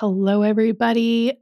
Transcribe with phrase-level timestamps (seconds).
[0.00, 1.32] Hello, everybody.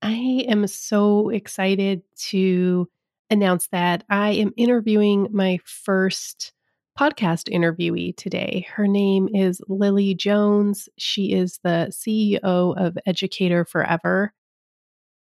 [0.00, 2.88] I am so excited to
[3.30, 6.52] announce that I am interviewing my first
[6.96, 8.64] podcast interviewee today.
[8.72, 10.88] Her name is Lily Jones.
[10.96, 14.32] She is the CEO of Educator Forever.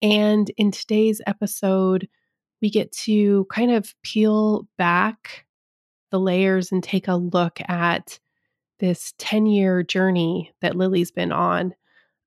[0.01, 2.09] And in today's episode,
[2.61, 5.45] we get to kind of peel back
[6.11, 8.19] the layers and take a look at
[8.79, 11.75] this 10 year journey that Lily's been on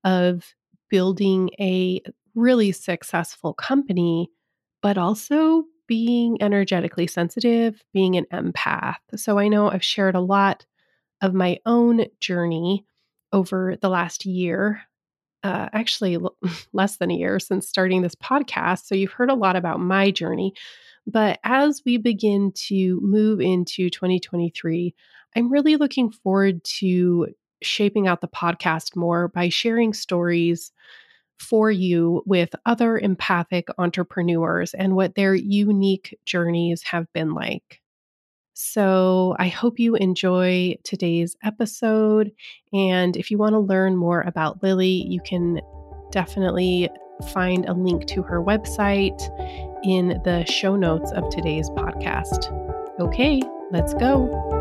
[0.07, 0.55] of
[0.89, 2.01] building a
[2.33, 4.31] really successful company,
[4.81, 8.95] but also being energetically sensitive, being an empath.
[9.15, 10.65] So I know I've shared a lot
[11.21, 12.85] of my own journey
[13.33, 14.81] over the last year,
[15.43, 16.17] uh, actually
[16.73, 18.85] less than a year since starting this podcast.
[18.85, 20.53] So you've heard a lot about my journey.
[21.05, 24.93] But as we begin to move into 2023,
[25.35, 27.27] I'm really looking forward to
[27.61, 30.71] shaping out the podcast more by sharing stories
[31.39, 37.81] for you with other empathic entrepreneurs and what their unique journeys have been like.
[38.59, 42.31] So, I hope you enjoy today's episode.
[42.73, 45.61] And if you want to learn more about Lily, you can
[46.11, 46.89] definitely
[47.33, 49.21] find a link to her website
[49.83, 52.51] in the show notes of today's podcast.
[52.99, 54.56] Okay, let's go.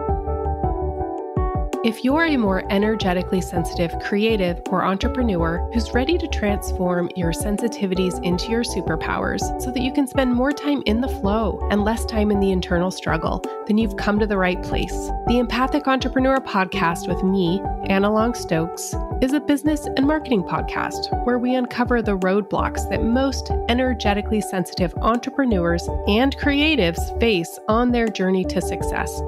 [1.84, 8.22] If you're a more energetically sensitive creative or entrepreneur who's ready to transform your sensitivities
[8.24, 12.04] into your superpowers so that you can spend more time in the flow and less
[12.04, 14.92] time in the internal struggle, then you've come to the right place.
[15.26, 21.24] The Empathic Entrepreneur podcast with me, Anna Long Stokes, is a business and marketing podcast
[21.24, 28.08] where we uncover the roadblocks that most energetically sensitive entrepreneurs and creatives face on their
[28.08, 29.20] journey to success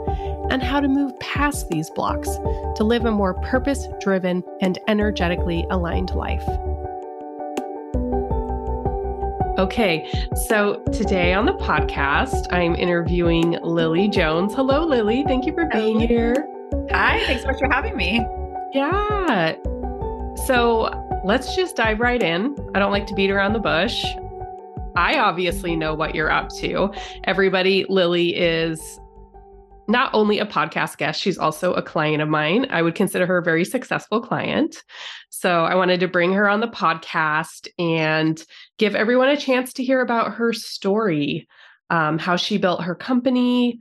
[0.51, 2.29] and how to move past these blocks
[2.77, 6.47] to live a more purpose driven and energetically aligned life.
[9.59, 10.09] Okay,
[10.47, 14.55] so today on the podcast, I'm interviewing Lily Jones.
[14.55, 15.25] Hello, Lily.
[15.27, 16.07] Thank you for being Hello.
[16.07, 16.49] here.
[16.93, 18.25] Hi, thanks so much for having me.
[18.73, 19.57] Yeah.
[20.47, 20.91] So
[21.25, 22.57] let's just dive right in.
[22.75, 24.05] I don't like to beat around the bush.
[24.95, 26.93] I obviously know what you're up to.
[27.25, 29.01] Everybody, Lily is
[29.89, 32.67] not only a podcast guest, she's also a client of mine.
[32.71, 34.85] I would consider her a very successful client.
[35.31, 38.43] So I wanted to bring her on the podcast and
[38.79, 41.49] give everyone a chance to hear about her story,
[41.89, 43.81] um, how she built her company,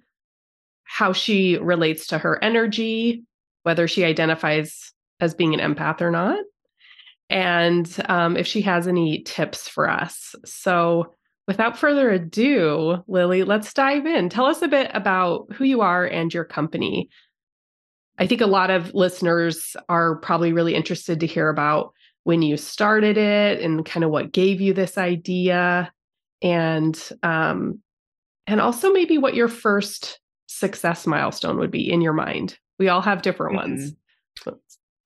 [0.85, 3.23] how she relates to her energy,
[3.63, 6.39] whether she identifies as being an empath or not,
[7.29, 10.35] and um, if she has any tips for us.
[10.45, 11.13] So
[11.47, 14.27] Without further ado, Lily, let's dive in.
[14.27, 17.09] Tell us a bit about who you are and your company.
[18.19, 21.93] I think a lot of listeners are probably really interested to hear about
[22.23, 25.91] when you started it and kind of what gave you this idea
[26.41, 27.79] and um,
[28.45, 32.57] and also maybe what your first success milestone would be in your mind.
[32.79, 33.71] We all have different mm-hmm.
[33.71, 33.95] ones.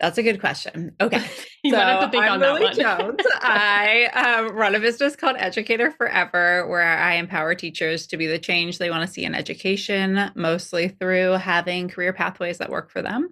[0.02, 0.96] That's a good question.
[1.00, 1.24] Okay.
[1.64, 3.18] you so might have to think I'm on Lily that one.
[3.18, 3.22] Jones.
[3.42, 8.40] I um, run a business called Educator Forever, where I empower teachers to be the
[8.40, 13.04] change they want to see in education, mostly through having career pathways that work for
[13.04, 13.30] them.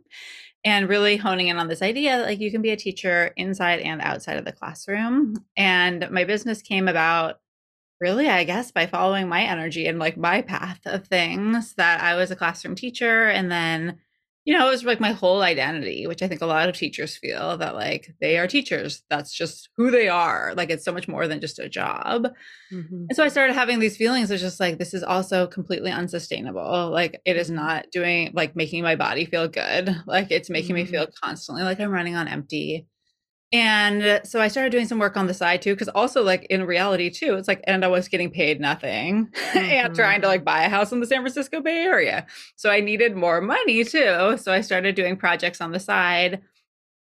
[0.63, 3.79] And really honing in on this idea that like you can be a teacher inside
[3.79, 5.38] and outside of the classroom.
[5.58, 7.40] And my business came about
[8.00, 12.16] really, I guess, by following my energy and like my path of things that I
[12.16, 13.97] was a classroom teacher and then
[14.49, 17.15] you know, it was like my whole identity, which I think a lot of teachers
[17.15, 19.03] feel that like they are teachers.
[19.07, 20.55] That's just who they are.
[20.57, 22.23] Like it's so much more than just a job.
[22.73, 23.05] Mm-hmm.
[23.09, 26.89] And so I started having these feelings of just like, this is also completely unsustainable.
[26.89, 27.57] Like it is mm-hmm.
[27.57, 29.95] not doing like making my body feel good.
[30.07, 30.85] Like it's making mm-hmm.
[30.85, 32.87] me feel constantly like I'm running on empty.
[33.51, 36.65] And so I started doing some work on the side too, because also like in
[36.65, 39.57] reality too, it's like, and I was getting paid nothing mm-hmm.
[39.57, 42.27] and trying to like buy a house in the San Francisco Bay Area.
[42.55, 44.37] So I needed more money too.
[44.37, 46.43] So I started doing projects on the side,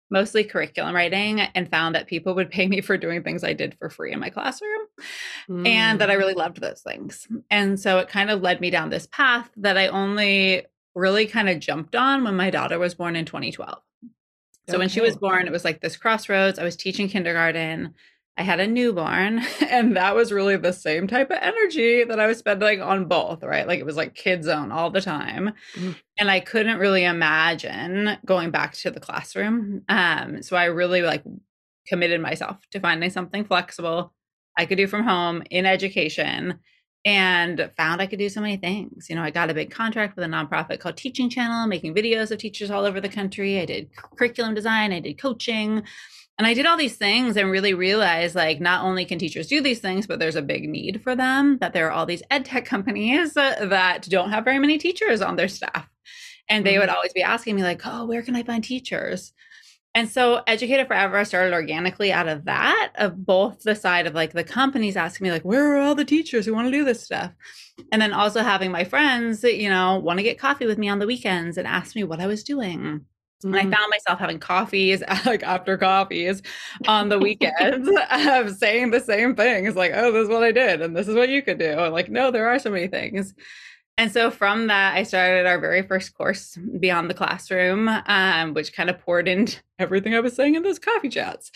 [0.09, 3.77] mostly curriculum writing, and found that people would pay me for doing things I did
[3.79, 4.87] for free in my classroom
[5.51, 5.67] mm.
[5.67, 7.27] and that I really loved those things.
[7.51, 10.65] And so it kind of led me down this path that I only
[10.95, 13.83] really kind of jumped on when my daughter was born in 2012.
[14.69, 14.79] So okay.
[14.79, 16.59] when she was born, it was like this crossroads.
[16.59, 17.95] I was teaching kindergarten.
[18.39, 19.41] I had a newborn,
[19.71, 23.43] and that was really the same type of energy that I was spending on both,
[23.43, 23.67] right?
[23.67, 25.53] Like it was like kid zone all the time.
[25.75, 25.97] Mm.
[26.19, 29.83] And I couldn't really imagine going back to the classroom.
[29.89, 31.23] Um, so I really like
[31.87, 34.13] committed myself to finding something flexible
[34.57, 36.59] I could do from home in education
[37.07, 39.09] and found I could do so many things.
[39.09, 42.33] You know, I got a big contract with a nonprofit called Teaching Channel, making videos
[42.33, 43.61] of teachers all over the country.
[43.61, 45.85] I did curriculum design, I did coaching.
[46.37, 49.63] And I did all these things and really realized like not only can teachers do
[49.63, 52.45] these things, but there's a big need for them, that there are all these ed
[52.45, 55.89] tech companies that don't have very many teachers on their staff.
[56.49, 56.81] And they mm-hmm.
[56.81, 59.33] would always be asking me, like, oh, where can I find teachers?
[59.97, 64.35] And so Educator Forever started organically out of that, of both the side of like
[64.35, 67.03] the companies asking me, like, where are all the teachers who want to do this
[67.03, 67.33] stuff?
[67.91, 70.99] And then also having my friends, you know, want to get coffee with me on
[70.99, 72.79] the weekends and ask me what I was doing.
[72.79, 73.47] Mm-hmm.
[73.47, 73.73] And I mm-hmm.
[73.73, 76.43] found myself having coffees, like after coffees
[76.87, 80.83] on the weekends of saying the same things, like, oh, this is what I did,
[80.83, 81.71] and this is what you could do.
[81.71, 83.33] And like, no, there are so many things.
[83.99, 88.75] And so from that, I started our very first course, Beyond the Classroom, um, which
[88.75, 91.51] kind of poured into everything I was saying in those coffee chats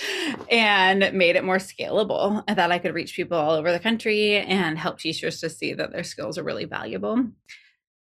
[0.50, 2.42] and made it more scalable.
[2.46, 5.92] that I could reach people all over the country and help teachers to see that
[5.92, 7.26] their skills are really valuable.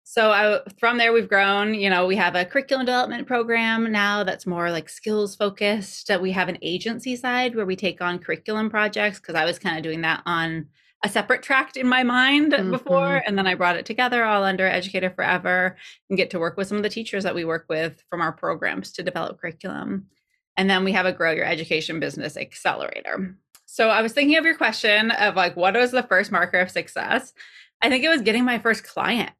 [0.03, 1.73] So I, from there, we've grown.
[1.73, 6.11] You know, we have a curriculum development program now that's more like skills focused.
[6.21, 9.77] We have an agency side where we take on curriculum projects because I was kind
[9.77, 10.67] of doing that on
[11.03, 12.71] a separate tract in my mind mm-hmm.
[12.71, 15.77] before and then i brought it together all under educator forever
[16.09, 18.31] and get to work with some of the teachers that we work with from our
[18.31, 20.07] programs to develop curriculum.
[20.55, 23.37] And then we have a grow your education business accelerator.
[23.65, 26.71] So i was thinking of your question of like what was the first marker of
[26.71, 27.33] success?
[27.81, 29.31] I think it was getting my first client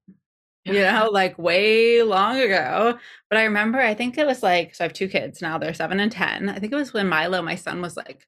[0.65, 2.99] you know like way long ago.
[3.29, 5.73] But i remember i think it was like so i have two kids now they're
[5.73, 6.49] seven and ten.
[6.49, 8.27] I think it was when milo my son was like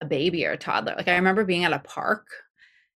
[0.00, 0.94] a baby or a toddler.
[0.96, 2.26] Like i remember being at a park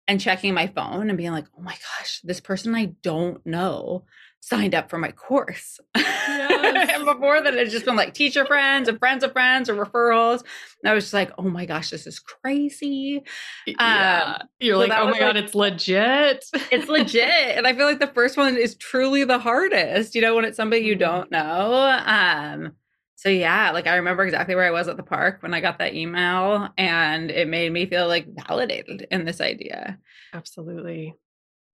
[0.06, 4.04] and checking my phone and being like, oh my gosh, this person I don't know
[4.44, 5.80] signed up for my course.
[6.26, 6.90] Yes.
[6.94, 10.42] and before that, it's just been like teacher friends and friends of friends or referrals.
[10.82, 13.22] And I was just like, oh my gosh, this is crazy.
[13.66, 14.36] Yeah.
[14.40, 16.44] Um, You're so like, oh my God, like, it's legit.
[16.72, 17.56] it's legit.
[17.56, 20.56] And I feel like the first one is truly the hardest, you know, when it's
[20.56, 21.00] somebody you mm-hmm.
[21.00, 22.02] don't know.
[22.04, 22.72] Um,
[23.16, 25.78] so yeah, like I remember exactly where I was at the park when I got
[25.78, 29.98] that email and it made me feel like validated in this idea.
[30.32, 31.14] Absolutely.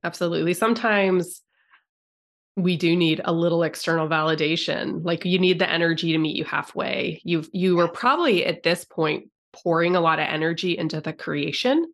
[0.04, 0.54] Absolutely.
[0.54, 1.42] Sometimes
[2.56, 5.04] we do need a little external validation.
[5.04, 7.20] Like you need the energy to meet you halfway.
[7.24, 11.86] You've you were probably at this point pouring a lot of energy into the creation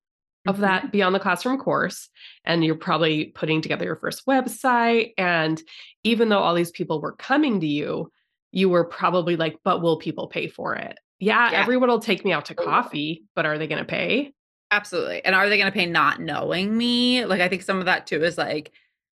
[0.47, 0.65] of mm-hmm.
[0.65, 2.09] that beyond the classroom course
[2.45, 5.63] and you're probably putting together your first website and
[6.05, 8.11] even though all these people were coming to you
[8.57, 10.99] you were probably like, but will people pay for it?
[11.19, 11.61] Yeah, yeah.
[11.61, 14.33] everyone will take me out to coffee, but are they going to pay?
[14.71, 15.23] Absolutely.
[15.27, 17.27] And are they going to pay not knowing me?
[17.27, 18.73] Like, I think some of that too is like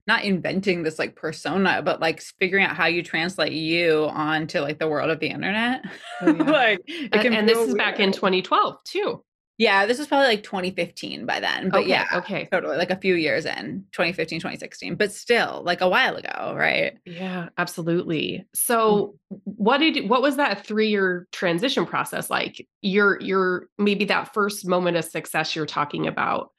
[0.07, 4.79] not inventing this like persona, but like figuring out how you translate you onto like
[4.79, 5.83] the world of the internet.
[6.21, 6.51] Oh, yeah.
[6.51, 6.81] like,
[7.11, 7.77] and, and this is weird.
[7.77, 9.23] back in 2012 too.
[9.57, 11.69] Yeah, this was probably like 2015 by then.
[11.69, 12.47] But okay, yeah, okay.
[12.51, 12.77] Totally.
[12.77, 16.97] Like a few years in 2015, 2016, but still like a while ago, right?
[17.05, 18.45] Yeah, absolutely.
[18.53, 19.37] So mm-hmm.
[19.45, 22.67] what did what was that 3-year transition process like?
[22.81, 26.51] Your your maybe that first moment of success you're talking about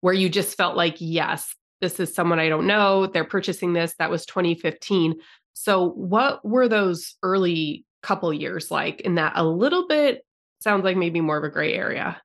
[0.00, 3.94] where you just felt like, yes, this is someone I don't know, they're purchasing this.
[3.98, 5.14] That was 2015.
[5.52, 10.24] So what were those early couple years like in that a little bit
[10.60, 12.20] sounds like maybe more of a gray area?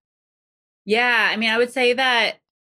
[0.86, 2.38] Yeah, I mean, I would say that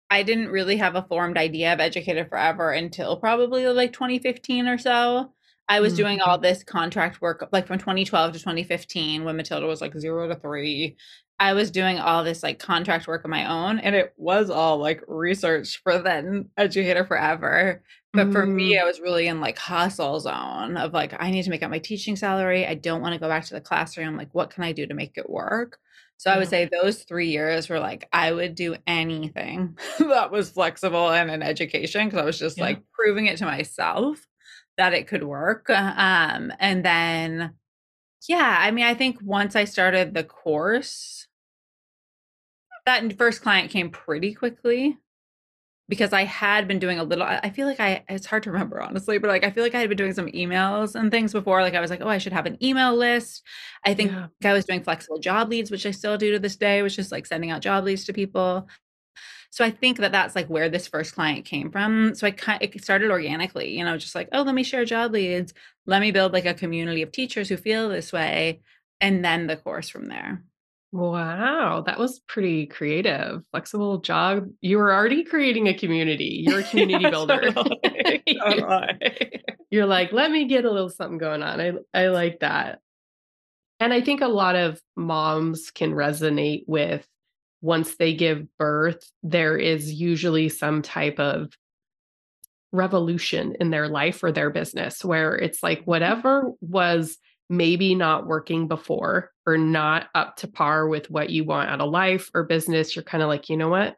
[0.09, 4.77] I didn't really have a formed idea of Educator Forever until probably like 2015 or
[4.77, 5.33] so.
[5.69, 6.03] I was mm-hmm.
[6.03, 6.43] doing all mm-hmm.
[6.43, 10.97] this contract work like from 2012 to 2015 when Matilda was like zero to three.
[11.39, 14.77] I was doing all this like contract work on my own, and it was all
[14.77, 17.81] like research for then Educator Forever.
[18.13, 18.81] But for me, mm.
[18.81, 21.79] I was really in like hustle zone of like, I need to make up my
[21.79, 22.67] teaching salary.
[22.67, 24.15] I don't want to go back to the classroom.
[24.15, 25.79] Like, what can I do to make it work?
[26.17, 30.49] So I would say those three years were like I would do anything that was
[30.49, 32.65] flexible and in education because I was just yeah.
[32.65, 34.25] like proving it to myself
[34.77, 35.69] that it could work.
[35.69, 37.53] Um, and then,
[38.27, 41.27] yeah, I mean, I think once I started the course,
[42.85, 44.97] that first client came pretty quickly
[45.93, 48.81] because I had been doing a little I feel like I it's hard to remember
[48.81, 51.61] honestly, but like I feel like I had been doing some emails and things before.
[51.61, 53.43] Like I was like, oh, I should have an email list.
[53.85, 54.27] I think yeah.
[54.43, 57.11] I was doing flexible job leads, which I still do to this day, which is
[57.11, 58.67] like sending out job leads to people.
[59.51, 62.15] So I think that that's like where this first client came from.
[62.15, 65.11] So I kind it started organically, you know, just like, oh, let me share job
[65.11, 65.53] leads.
[65.85, 68.61] Let me build like a community of teachers who feel this way
[68.99, 70.41] and then the course from there.
[70.93, 73.41] Wow, that was pretty creative.
[73.49, 74.47] Flexible job.
[74.61, 76.43] You were already creating a community.
[76.45, 77.51] You're a community builder.
[79.71, 81.59] You're like, let me get a little something going on.
[81.59, 82.79] I I like that.
[83.79, 87.07] And I think a lot of moms can resonate with
[87.61, 91.51] once they give birth, there is usually some type of
[92.71, 95.89] revolution in their life or their business where it's like mm-hmm.
[95.89, 97.17] whatever was
[97.49, 101.89] maybe not working before or not up to par with what you want out of
[101.89, 103.95] life or business, you're kind of like, you know what?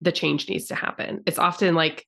[0.00, 1.22] The change needs to happen.
[1.26, 2.06] It's often like,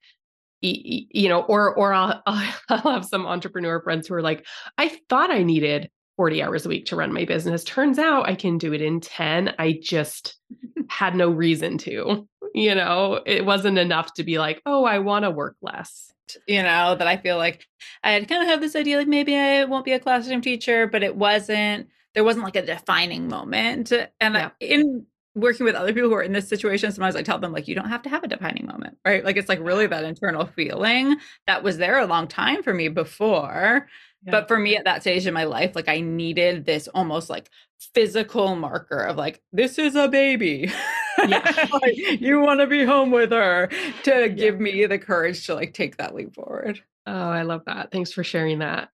[0.61, 4.47] you know, or or I'll, I'll have some entrepreneur friends who are like,
[4.79, 7.65] I thought I needed 40 hours a week to run my business.
[7.65, 9.55] Turns out I can do it in 10.
[9.59, 10.37] I just
[10.89, 12.29] had no reason to.
[12.55, 16.14] You know, it wasn't enough to be like, oh, I want to work less
[16.47, 17.67] you know, that I feel like
[18.03, 20.87] I had kind of have this idea like maybe I won't be a classroom teacher,
[20.87, 23.93] but it wasn't, there wasn't like a defining moment.
[23.93, 24.51] And yeah.
[24.61, 27.53] I, in working with other people who are in this situation, sometimes I tell them
[27.53, 29.25] like, you don't have to have a defining moment, right?
[29.25, 31.17] Like it's like really that internal feeling
[31.47, 33.89] that was there a long time for me before.
[34.25, 34.31] Yeah.
[34.31, 37.51] But for me at that stage in my life, like I needed this almost like
[37.95, 40.71] physical marker of like, this is a baby.
[41.27, 41.69] Yeah.
[41.83, 43.69] like, you want to be home with her
[44.03, 44.29] to yeah.
[44.29, 46.81] give me the courage to like take that leap forward.
[47.07, 47.91] Oh, I love that.
[47.93, 48.89] Thanks for sharing that.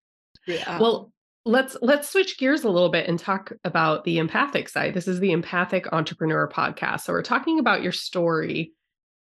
[0.47, 0.79] Yeah.
[0.79, 1.13] Well,
[1.45, 4.95] let's let's switch gears a little bit and talk about the empathic side.
[4.95, 7.03] This is the Empathic Entrepreneur podcast.
[7.03, 8.73] So we're talking about your story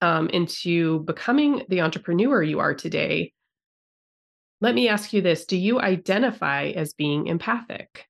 [0.03, 3.33] um, into becoming the entrepreneur you are today.
[4.61, 8.09] Let me ask you this: Do you identify as being empathic?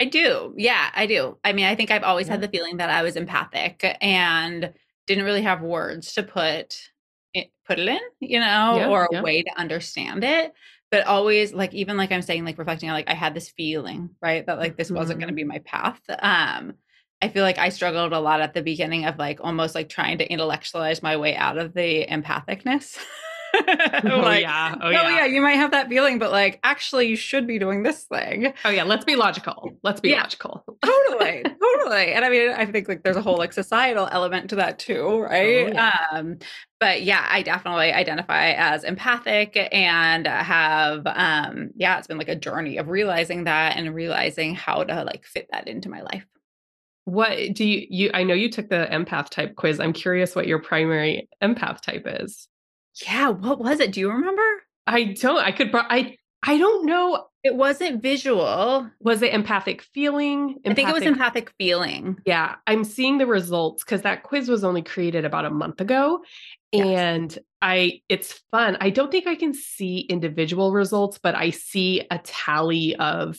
[0.00, 0.54] I do.
[0.56, 1.38] Yeah, I do.
[1.44, 2.34] I mean, I think I've always yeah.
[2.34, 4.72] had the feeling that I was empathic and
[5.06, 6.78] didn't really have words to put
[7.34, 9.22] it, put it in, you know, yeah, or a yeah.
[9.22, 10.52] way to understand it.
[10.90, 14.10] But always like even like I'm saying, like reflecting on like I had this feeling,
[14.22, 14.46] right?
[14.46, 14.96] That like this mm-hmm.
[14.96, 16.00] wasn't gonna be my path.
[16.08, 16.74] Um
[17.20, 20.18] I feel like I struggled a lot at the beginning of like almost like trying
[20.18, 22.96] to intellectualize my way out of the empathicness.
[24.12, 24.74] oh, like, yeah.
[24.80, 25.02] Oh, yeah.
[25.04, 25.24] oh yeah.
[25.26, 28.52] You might have that feeling, but like, actually, you should be doing this thing.
[28.64, 28.84] Oh yeah.
[28.84, 29.72] Let's be logical.
[29.82, 30.64] Let's be yeah, logical.
[30.84, 31.42] totally.
[31.42, 32.12] Totally.
[32.12, 35.20] And I mean, I think like there's a whole like societal element to that too,
[35.20, 35.66] right?
[35.66, 35.96] Oh, yeah.
[36.12, 36.38] Um,
[36.80, 42.36] but yeah, I definitely identify as empathic and have um yeah, it's been like a
[42.36, 46.24] journey of realizing that and realizing how to like fit that into my life.
[47.04, 49.80] What do you you I know you took the empath type quiz.
[49.80, 52.48] I'm curious what your primary empath type is.
[53.06, 53.92] Yeah, what was it?
[53.92, 54.42] Do you remember?
[54.86, 55.38] I don't.
[55.38, 55.70] I could.
[55.74, 57.26] I I don't know.
[57.44, 58.90] It wasn't visual.
[59.00, 60.56] Was it empathic feeling?
[60.64, 62.18] Empathic, I think it was empathic feeling.
[62.26, 66.20] Yeah, I'm seeing the results because that quiz was only created about a month ago,
[66.72, 66.86] yes.
[66.86, 68.76] and I it's fun.
[68.80, 73.38] I don't think I can see individual results, but I see a tally of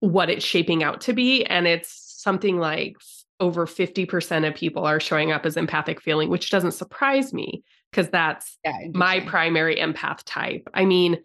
[0.00, 2.96] what it's shaping out to be, and it's something like
[3.38, 8.08] over 50% of people are showing up as empathic feeling, which doesn't surprise me because
[8.10, 10.68] that's yeah, my primary empath type.
[10.74, 11.18] I mean,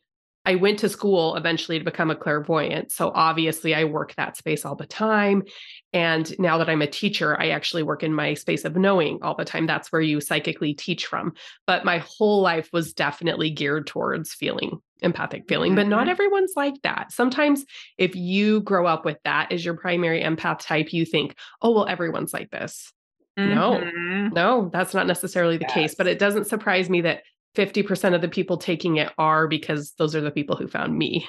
[0.45, 2.91] I went to school eventually to become a clairvoyant.
[2.91, 5.43] So obviously, I work that space all the time.
[5.91, 9.35] And now that I'm a teacher, I actually work in my space of knowing all
[9.35, 9.65] the time.
[9.65, 11.33] That's where you psychically teach from.
[11.65, 15.77] But my whole life was definitely geared towards feeling empathic feeling, mm-hmm.
[15.77, 16.11] but not mm-hmm.
[16.11, 17.11] everyone's like that.
[17.11, 17.65] Sometimes,
[17.97, 21.87] if you grow up with that as your primary empath type, you think, oh, well,
[21.87, 22.93] everyone's like this.
[23.37, 23.53] Mm-hmm.
[23.53, 25.73] No, no, that's not necessarily the yes.
[25.73, 25.95] case.
[25.95, 27.23] But it doesn't surprise me that
[27.55, 31.27] 50% of the people taking it are because those are the people who found me,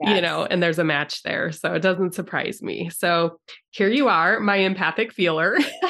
[0.00, 0.14] yes.
[0.16, 1.52] you know, and there's a match there.
[1.52, 2.90] So it doesn't surprise me.
[2.90, 5.56] So here you are, my empathic feeler.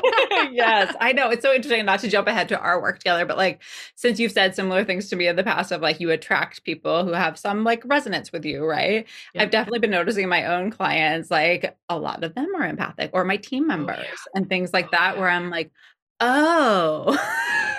[0.52, 1.30] yes, I know.
[1.30, 3.62] It's so interesting not to jump ahead to our work together, but like
[3.94, 7.04] since you've said similar things to me in the past of like you attract people
[7.04, 9.06] who have some like resonance with you, right?
[9.34, 9.42] Yeah.
[9.42, 13.24] I've definitely been noticing my own clients, like a lot of them are empathic or
[13.24, 14.14] my team members oh, yeah.
[14.34, 15.20] and things like oh, that, yeah.
[15.20, 15.70] where I'm like,
[16.20, 17.16] oh.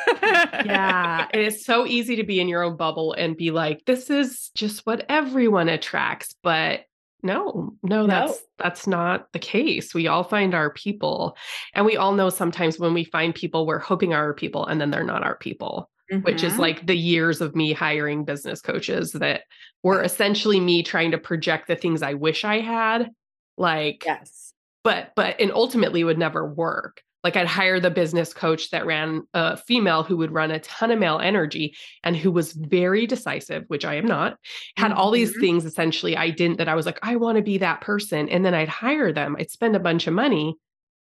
[0.23, 1.27] yeah.
[1.33, 4.85] It's so easy to be in your own bubble and be like, this is just
[4.85, 6.35] what everyone attracts.
[6.43, 6.85] But
[7.25, 8.37] no, no, that's no.
[8.59, 9.93] that's not the case.
[9.93, 11.35] We all find our people.
[11.73, 14.79] And we all know sometimes when we find people, we're hoping are our people and
[14.79, 15.89] then they're not our people.
[16.11, 16.21] Mm-hmm.
[16.21, 16.61] Which is mm-hmm.
[16.61, 19.41] like the years of me hiring business coaches that
[19.81, 23.09] were essentially me trying to project the things I wish I had.
[23.57, 24.53] Like, yes,
[24.83, 29.23] but, but, and ultimately would never work like I'd hire the business coach that ran
[29.33, 33.63] a female who would run a ton of male energy and who was very decisive,
[33.67, 34.37] which I am not,
[34.77, 35.41] had all these mm-hmm.
[35.41, 38.29] things essentially I didn't that I was like, I want to be that person.
[38.29, 40.55] And then I'd hire them, I'd spend a bunch of money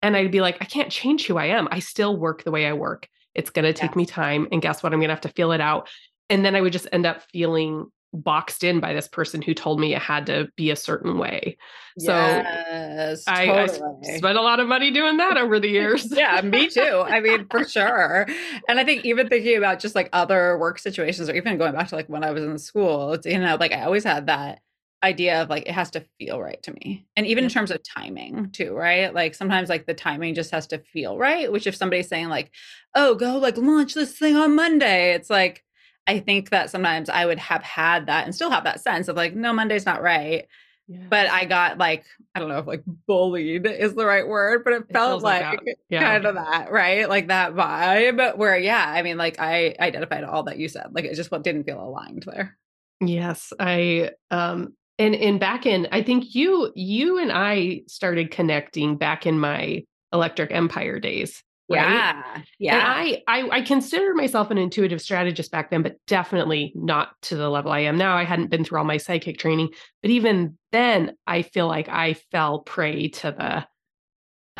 [0.02, 1.66] and I'd be like, I can't change who I am.
[1.70, 3.08] I still work the way I work.
[3.34, 3.96] It's going to take yeah.
[3.96, 4.48] me time.
[4.52, 4.92] And guess what?
[4.92, 5.88] I'm going to have to feel it out.
[6.28, 9.80] And then I would just end up feeling boxed in by this person who told
[9.80, 11.56] me it had to be a certain way.
[11.98, 14.08] So yes, I, totally.
[14.08, 16.06] I, spent a lot of money doing that over the years.
[16.10, 17.04] yeah, me too.
[17.06, 18.26] I mean, for sure.
[18.68, 21.88] And I think even thinking about just like other work situations or even going back
[21.88, 24.60] to like when I was in school, you know, like I always had that
[25.02, 27.06] idea of like it has to feel right to me.
[27.16, 29.12] And even in terms of timing too, right?
[29.12, 32.50] Like sometimes like the timing just has to feel right, which if somebody's saying like,
[32.94, 35.64] "Oh, go like launch this thing on Monday." It's like
[36.06, 39.16] I think that sometimes I would have had that and still have that sense of
[39.16, 40.46] like, no, Monday's not right.
[40.88, 41.00] Yes.
[41.08, 42.04] But I got like,
[42.34, 45.44] I don't know if like bullied is the right word, but it, it felt like,
[45.44, 46.02] like yeah.
[46.02, 47.08] kind of that, right?
[47.08, 50.88] Like that vibe where, yeah, I mean, like I identified all that you said.
[50.90, 52.58] Like it just what didn't feel aligned there.
[53.00, 53.52] Yes.
[53.60, 59.24] I, um, and in back in, I think you, you and I started connecting back
[59.24, 61.42] in my electric empire days.
[61.72, 61.82] Right?
[61.82, 62.42] Yeah.
[62.58, 62.84] Yeah.
[62.84, 67.48] I, I I consider myself an intuitive strategist back then, but definitely not to the
[67.48, 68.16] level I am now.
[68.16, 69.70] I hadn't been through all my psychic training.
[70.02, 73.66] But even then, I feel like I fell prey to the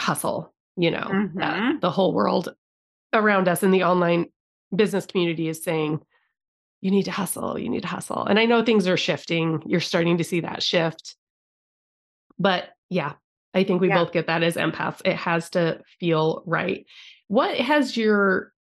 [0.01, 1.79] hustle, you know, mm-hmm.
[1.81, 2.55] the whole world
[3.13, 4.27] around us in the online
[4.75, 6.01] business community is saying,
[6.81, 8.25] you need to hustle, you need to hustle.
[8.25, 9.63] And I know things are shifting.
[9.67, 11.15] You're starting to see that shift.
[12.39, 13.13] But yeah,
[13.55, 13.99] I think we yeah.
[14.03, 15.03] both get that as empaths.
[15.05, 16.87] It has to feel right.
[17.29, 18.53] What has your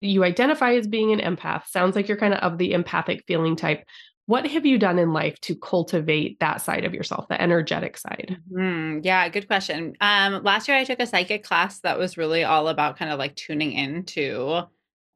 [0.00, 1.66] you identify as being an empath?
[1.66, 3.84] Sounds like you're kind of of the empathic feeling type.
[4.26, 8.38] What have you done in life to cultivate that side of yourself, the energetic side?
[8.50, 9.94] Mm, yeah, good question.
[10.00, 13.18] Um, last year I took a psychic class that was really all about kind of
[13.18, 14.62] like tuning into,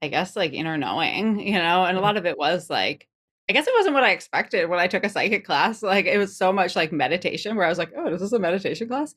[0.03, 3.09] I guess, like inner knowing, you know, and a lot of it was like
[3.49, 5.83] I guess it wasn't what I expected when I took a psychic class.
[5.83, 8.33] Like it was so much like meditation where I was like, oh, this is this
[8.33, 9.15] a meditation class?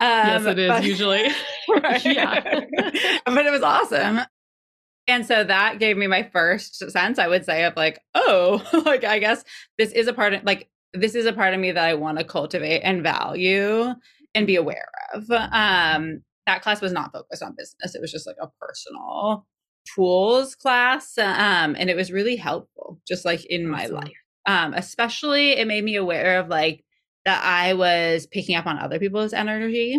[0.00, 1.22] Um, yes, it is but, usually.
[2.04, 2.40] yeah.
[3.26, 4.20] but it was awesome.
[5.06, 9.04] And so that gave me my first sense, I would say, of like, oh, like
[9.04, 9.44] I guess
[9.76, 12.18] this is a part of like this is a part of me that I want
[12.18, 13.92] to cultivate and value
[14.34, 15.30] and be aware of.
[15.30, 17.94] Um, that class was not focused on business.
[17.94, 19.46] It was just like a personal
[19.84, 24.12] tools class um, and it was really helpful just like in my life
[24.46, 26.84] um, especially it made me aware of like
[27.24, 29.98] that i was picking up on other people's energy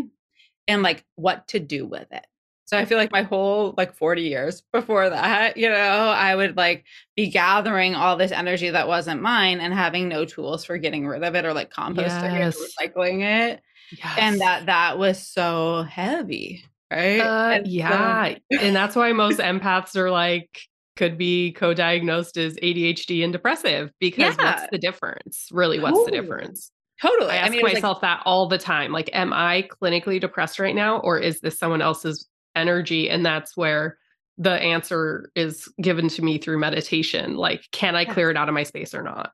[0.67, 2.25] and like what to do with it
[2.65, 6.57] so i feel like my whole like 40 years before that you know i would
[6.57, 11.07] like be gathering all this energy that wasn't mine and having no tools for getting
[11.07, 12.57] rid of it or like composting yes.
[12.59, 13.61] it recycling it
[13.97, 14.17] yes.
[14.19, 17.19] and that that was so heavy right?
[17.19, 18.35] Uh, and yeah.
[18.51, 20.61] So- and that's why most empaths are like,
[20.95, 24.55] could be co-diagnosed as ADHD and depressive because yeah.
[24.55, 25.49] what's the difference?
[25.51, 26.17] Really, what's totally.
[26.17, 26.71] the difference?
[27.01, 27.31] Totally.
[27.31, 28.91] I ask I mean, myself like- that all the time.
[28.91, 33.09] Like, am I clinically depressed right now, or is this someone else's energy?
[33.09, 33.97] And that's where
[34.37, 37.35] the answer is given to me through meditation.
[37.35, 39.31] Like, can I clear it out of my space or not?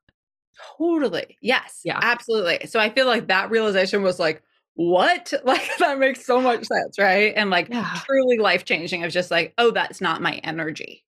[0.78, 1.38] Totally.
[1.42, 1.82] Yes.
[1.84, 2.00] Yeah.
[2.02, 2.68] Absolutely.
[2.68, 4.44] So I feel like that realization was like,
[4.76, 5.34] what?
[5.44, 7.34] Like that makes so much sense, right?
[7.36, 8.00] And like yeah.
[8.06, 11.04] truly life changing of just like, oh, that's not my energy.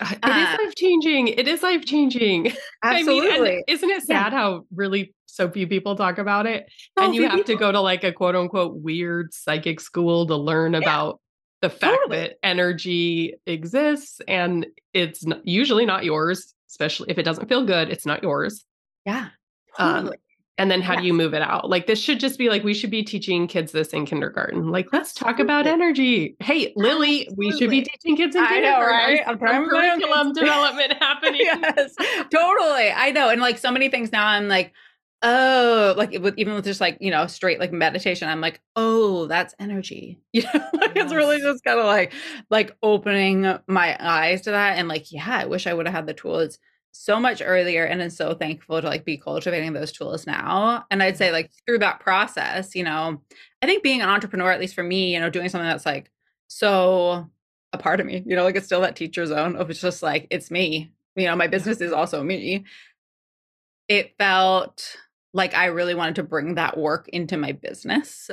[0.00, 1.28] It uh, is life changing.
[1.28, 2.52] It is life changing.
[2.82, 3.30] Absolutely.
[3.30, 4.38] I mean, isn't it sad yeah.
[4.38, 6.66] how really so few people talk about it?
[6.98, 7.54] So and you have people.
[7.54, 10.78] to go to like a quote unquote weird psychic school to learn yeah.
[10.78, 11.20] about
[11.60, 12.18] the fact totally.
[12.18, 18.06] that energy exists and it's usually not yours, especially if it doesn't feel good, it's
[18.06, 18.64] not yours.
[19.06, 19.28] Yeah.
[19.78, 20.16] Um, totally.
[20.16, 20.21] Um,
[20.58, 21.70] and then how do you move it out?
[21.70, 24.70] Like this should just be like we should be teaching kids this in kindergarten.
[24.70, 26.36] Like let's talk about energy.
[26.40, 27.46] Hey lily Absolutely.
[27.46, 28.80] we should be teaching kids in I kindergarten.
[28.80, 29.22] Know, right?
[29.26, 31.40] I'm curriculum development happening.
[31.42, 31.94] Yes
[32.30, 32.90] totally.
[32.90, 34.72] I know and like so many things now i'm like
[35.22, 39.26] oh like with, even with just like you know straight like meditation i'm like oh
[39.26, 40.20] that's energy.
[40.32, 41.04] You know like yes.
[41.04, 42.12] it's really just kind of like
[42.50, 46.06] like opening my eyes to that and like yeah i wish i would have had
[46.06, 46.58] the tools
[46.92, 50.84] so much earlier and I'm so thankful to like be cultivating those tools now.
[50.90, 51.34] And I'd say mm-hmm.
[51.34, 53.20] like through that process, you know,
[53.62, 56.10] I think being an entrepreneur, at least for me, you know, doing something that's like
[56.48, 57.28] so
[57.72, 60.02] a part of me, you know, like it's still that teacher zone of it's just
[60.02, 60.92] like it's me.
[61.16, 62.64] You know, my business is also me.
[63.88, 64.96] It felt
[65.34, 68.30] like I really wanted to bring that work into my business.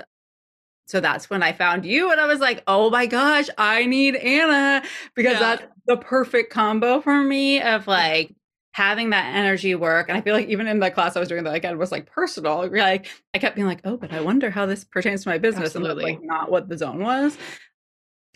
[0.85, 4.15] So that's when I found you and I was like, "Oh my gosh, I need
[4.15, 4.83] Anna
[5.15, 5.39] because yeah.
[5.39, 8.33] that's the perfect combo for me of like
[8.73, 10.09] having that energy work.
[10.09, 12.05] And I feel like even in the class I was doing that again was like
[12.05, 12.69] personal.
[12.69, 15.75] Like I kept being like, oh, but I wonder how this pertains to my business.
[15.75, 16.11] Absolutely.
[16.11, 17.37] And like not what the zone was.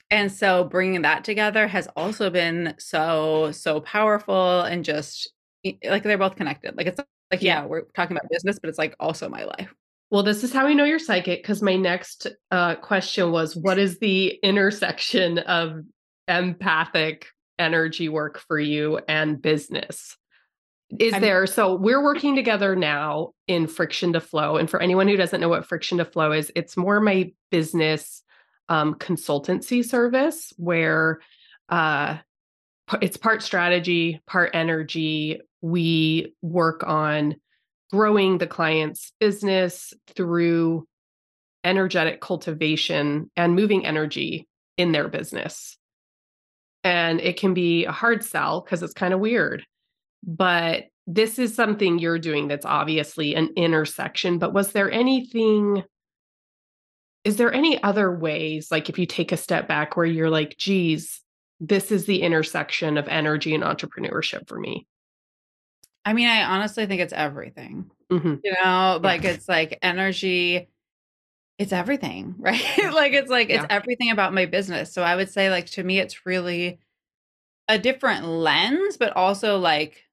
[0.10, 5.32] And so bringing that together has also been so, so powerful and just
[5.84, 6.76] like they're both connected.
[6.78, 7.00] Like it's
[7.32, 9.74] like, yeah, we're talking about business, but it's like also my life.
[10.12, 13.80] Well, this is how we know you're psychic because my next uh, question was what
[13.80, 15.84] is the intersection of
[16.28, 20.16] empathic energy work for you and business?
[21.00, 25.08] Is I'm, there so we're working together now in friction to flow and for anyone
[25.08, 28.24] who doesn't know what friction to flow is it's more my business
[28.70, 31.20] um, consultancy service where
[31.70, 32.18] uh,
[33.02, 35.42] it's part strategy part energy.
[35.62, 37.36] We work on
[37.92, 40.88] growing the client's business through
[41.64, 45.78] energetic cultivation and moving energy in their business.
[46.84, 49.64] And it can be a hard sell because it's kind of weird
[50.26, 54.40] but this is something you're doing that's obviously an intersection.
[54.40, 55.84] But was there anything?
[57.24, 60.58] Is there any other ways, like if you take a step back, where you're like,
[60.58, 61.22] geez,
[61.60, 64.88] this is the intersection of energy and entrepreneurship for me?
[66.06, 67.90] I mean, I honestly think it's everything.
[68.12, 68.42] Mhm.
[68.44, 70.68] You know, like it's like energy,
[71.58, 72.62] it's everything, right?
[72.94, 74.94] like it's like it's everything about my business.
[74.94, 76.80] So I would say like to me it's really
[77.70, 80.04] a different lens, but also like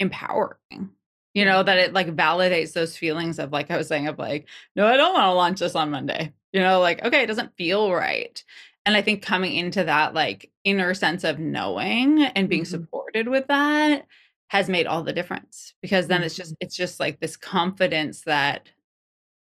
[0.00, 0.90] empowering.
[1.34, 4.46] You know, that it like validates those feelings of like I was saying of like,
[4.76, 6.32] no, I don't want to launch this on Monday.
[6.52, 8.42] You know, like, okay, it doesn't feel right.
[8.86, 12.66] And I think coming into that like inner sense of knowing and being Mhm.
[12.68, 14.06] supported with that
[14.48, 18.68] has made all the difference because then it's just it's just like this confidence that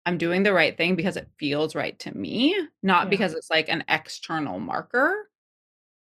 [0.06, 3.10] I'm doing the right thing because it feels right to me, not Yeah.
[3.10, 5.30] because it's like an external marker.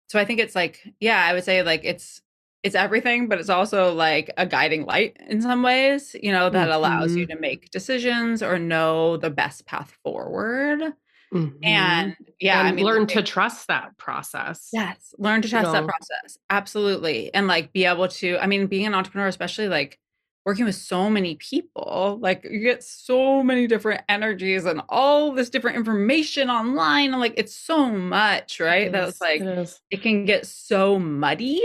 [0.08, 2.22] So I think it's like, yeah, I would say like it's
[2.62, 6.68] it's everything, but it's also like a guiding light in some ways, you know, that
[6.70, 7.28] allows you Mhm.
[7.28, 10.94] to make decisions or know the best path forward.
[11.32, 11.56] Mhm.
[11.64, 14.70] And yeah, I mean, learn like to trust that process.
[14.72, 16.38] Yes, learn to You trust that process.
[16.50, 17.32] Absolutely.
[17.34, 19.98] And like be able to I mean, being an entrepreneur, especially like
[20.46, 25.50] working with so many people, like you get so many different energies and all this
[25.50, 27.12] different information online.
[27.12, 28.90] And like it's so much, right?
[28.90, 29.58] It That is, like it
[29.90, 31.62] it can get so muddy.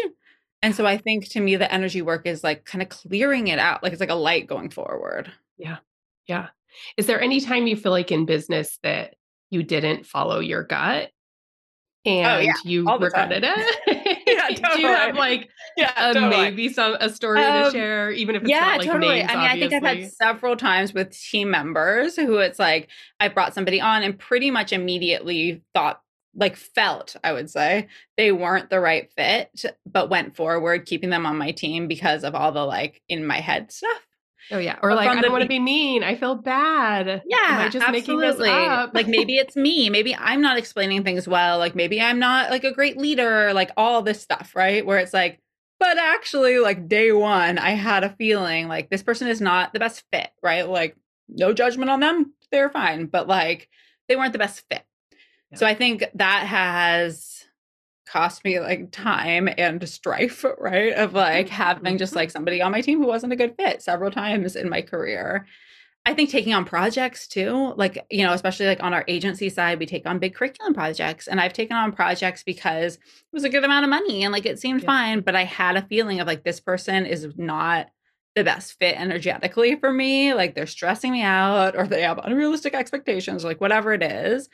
[0.68, 3.58] And so I think to me the energy work is like kind of clearing it
[3.58, 3.82] out.
[3.82, 5.32] Like it's like a light going forward.
[5.58, 5.78] Yeah.
[6.28, 6.48] Yeah.
[6.98, 9.16] Is there any time you feel like in business that
[9.50, 11.12] you didn't follow your gut
[12.06, 13.02] Oh yeah, and you time.
[13.02, 14.24] regretted it?
[14.28, 14.72] Yeah, totally.
[14.76, 16.30] Do you have like Yeah, uh, totally.
[16.52, 19.20] maybe some a story to Um, share, even if it's Yeah, not like totally.
[19.20, 22.90] names, I mean, I think I've had several times with team members who it's like
[23.22, 26.02] I brought somebody on and pretty much immediately thought,
[26.38, 31.26] like, felt, I would say, they weren't the right fit, but went forward, keeping them
[31.26, 34.08] on my team because of all the like in my head stuff.
[34.50, 34.78] Oh yeah.
[34.82, 36.04] Or But like, I don't want to be- mean.
[36.04, 37.22] I feel bad.
[37.28, 38.50] Yeah, Am I just making this absolutely.
[38.52, 38.92] up?
[38.94, 39.90] Like maybe it's me.
[39.90, 41.58] Maybe I'm not explaining things well.
[41.58, 44.86] Like maybe I'm not like a great leader, like all this stuff, right?
[44.86, 45.42] Where it's like,
[45.82, 49.80] but actually, like day one, I had a feeling like this person is not the
[49.80, 50.68] best fit, right?
[50.68, 50.96] Like,
[51.28, 52.34] no judgment on them.
[52.50, 53.68] They're fine, but like
[54.08, 54.84] they weren't the best fit.
[55.56, 57.46] So I think that has
[58.08, 60.94] cost me like time and strife, right?
[60.94, 62.20] Of like having just mm-hmm.
[62.20, 65.46] like somebody on my team who wasn't a good fit several times in my career.
[66.06, 69.78] I think taking on projects too, like, you know, especially like on our agency side,
[69.78, 71.28] we take on big curriculum projects.
[71.28, 73.02] And I've taken on projects because it
[73.34, 74.86] was a good amount of money and like it seemed Yeah.
[74.86, 77.88] fine, but I had a feeling of like this person is not
[78.36, 80.34] the best fit energetically for me.
[80.34, 84.48] Like they're stressing me out or they have unrealistic expectations, like whatever it is.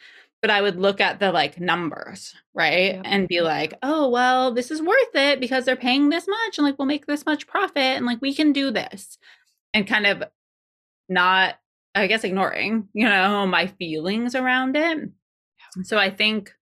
[0.44, 3.00] But I would look at the like numbers, right?
[3.06, 6.68] And be like, oh, well, this is worth it because they're paying this much and
[6.68, 9.18] like we'll make this much profit and like we can do this.
[9.74, 10.22] And kind of
[11.08, 11.56] not,
[11.96, 15.10] I guess, ignoring, you know, my feelings around it.
[15.84, 16.54] So I think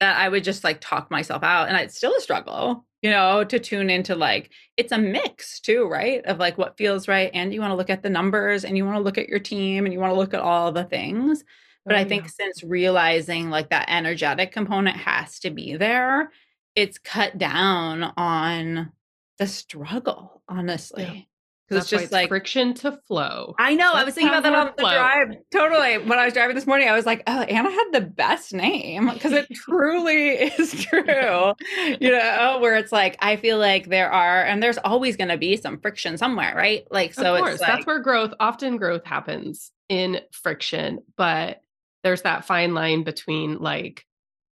[0.00, 3.44] that I would just like talk myself out and it's still a struggle, you know,
[3.44, 6.24] to tune into like it's a mix too, right?
[6.24, 8.84] Of like what feels right and you want to look at the numbers and you
[8.84, 11.44] want to look at your team and you want to look at all the things.
[11.86, 12.30] But Oh, I think yeah.
[12.30, 16.32] since realizing like that energetic component has to be there,
[16.74, 18.92] it's cut down on
[19.38, 21.28] the struggle, honestly.
[21.68, 23.56] Because it's just like friction to flow.
[23.58, 23.90] I know.
[23.92, 24.90] I was thinking about that on the flow.
[24.94, 25.34] drive.
[25.50, 25.98] Totally.
[25.98, 29.10] When I was driving this morning, I was like, oh, Anna had the best name
[29.12, 31.54] because it truly is true.
[32.00, 35.36] You know, where it's like, I feel like there are, and there's always going to
[35.36, 36.86] be some friction somewhere, right?
[36.92, 41.62] Like, so of course, it's like, that's where growth, often growth happens in friction, but
[42.06, 44.04] there's that fine line between like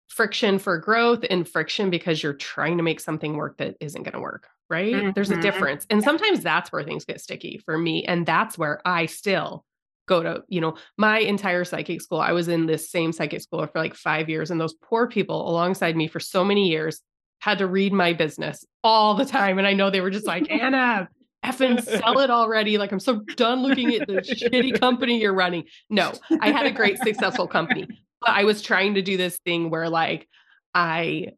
[0.09, 4.13] friction for growth and friction because you're trying to make something work that isn't going
[4.13, 5.15] to work, right?
[5.15, 5.41] There's a Mhm.
[5.41, 5.87] difference.
[5.89, 8.05] And sometimes that's where things get sticky for me.
[8.05, 9.65] And that's where I still
[10.09, 12.19] go to, you know, my entire psychic school.
[12.19, 15.49] I was in this same psychic school for like five years, and those poor people
[15.49, 17.01] alongside me for so many years
[17.39, 19.59] had to read my business all the time.
[19.59, 21.09] And I know they were just like, Anna,
[21.45, 22.79] effing sell it already.
[22.79, 25.65] Like, I'm so done looking at the shitty company you're running.
[25.91, 27.87] No, I had a great, successful company,
[28.21, 30.29] but I was trying to do this thing where like
[30.75, 31.29] I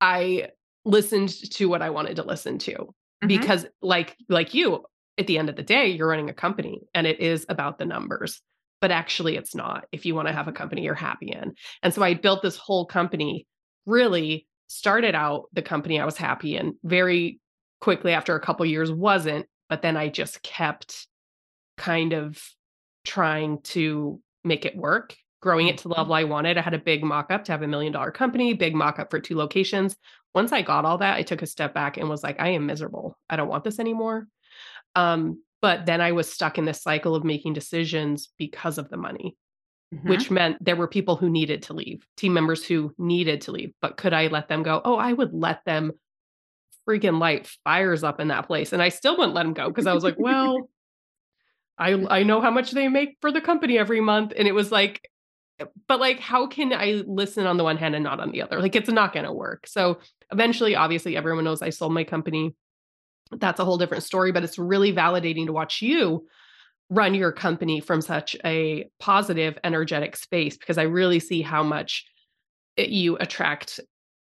[0.00, 0.48] I
[0.84, 2.72] listened to what I wanted to listen to
[3.22, 3.28] Mhm.
[3.28, 4.84] because like, like you,
[5.18, 7.84] at the end of the day, you're running a company and it is about the
[7.84, 8.40] numbers,
[8.80, 11.52] but actually it's not if you want to have a company you're happy in.
[11.82, 13.46] And so I built this whole company
[13.84, 17.38] really started out the company I was happy in very
[17.80, 21.06] quickly after a couple years wasn't, but then I just kept
[21.76, 22.42] kind of
[23.04, 26.58] trying to make it work growing it to the level I wanted.
[26.58, 29.10] I had a big mock up to have a million dollar company, big mock up
[29.10, 29.96] for two locations.
[30.34, 32.66] Once I got all that, I took a step back and was like, I am
[32.66, 33.18] miserable.
[33.28, 34.28] I don't want this anymore.
[34.94, 38.96] Um, but then I was stuck in this cycle of making decisions because of the
[38.96, 39.36] money,
[39.94, 40.08] mm-hmm.
[40.08, 43.72] which meant there were people who needed to leave, team members who needed to leave.
[43.80, 44.80] But could I let them go?
[44.84, 45.92] Oh, I would let them
[46.90, 48.72] freaking light fires up in that place.
[48.72, 50.68] And I still wouldn't let him go because I was like, well,
[51.78, 54.32] I I know how much they make for the company every month.
[54.36, 55.08] And it was like,
[55.60, 58.42] eh, but like, how can I listen on the one hand and not on the
[58.42, 58.60] other?
[58.60, 59.66] Like, it's not going to work.
[59.66, 60.00] So
[60.32, 62.54] eventually, obviously, everyone knows I sold my company.
[63.32, 66.26] That's a whole different story, but it's really validating to watch you
[66.90, 72.04] run your company from such a positive, energetic space because I really see how much
[72.76, 73.78] it, you attract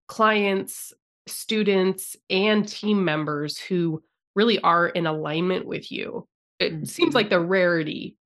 [0.08, 0.92] clients,
[1.28, 4.04] students, and team members who
[4.36, 6.28] really are in alignment with you.
[6.60, 6.84] It mm-hmm.
[6.86, 8.18] seems like the rarity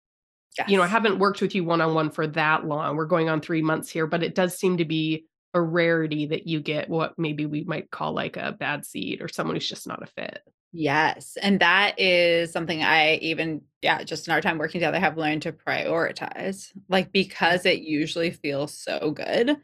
[0.58, 0.70] Yes.
[0.70, 2.96] You know, I haven't worked with you one on one for that long.
[2.96, 6.48] We're going on three months here, but it does seem to be a rarity that
[6.48, 9.88] you get what maybe we might call like a bad seed or someone who's just
[9.88, 10.42] not a fit.
[10.72, 11.38] Yes.
[11.42, 15.44] And that is something I even, yeah, just in our time working together have learned
[15.44, 16.72] to prioritize.
[16.90, 19.58] Like, because it usually feels so good,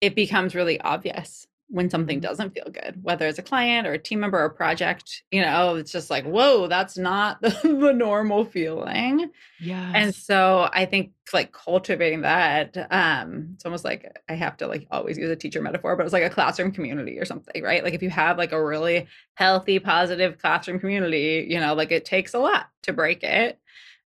[0.00, 2.28] it becomes really obvious when something mm-hmm.
[2.28, 5.40] doesn't feel good, whether it's a client or a team member or a project, you
[5.40, 9.30] know, it's just like, whoa, that's not the, the normal feeling.
[9.58, 9.90] Yeah.
[9.94, 14.86] And so I think like cultivating that, um, it's almost like I have to like
[14.90, 17.82] always use a teacher metaphor, but it's like a classroom community or something, right?
[17.82, 22.04] Like if you have like a really healthy, positive classroom community, you know, like it
[22.04, 23.58] takes a lot to break it.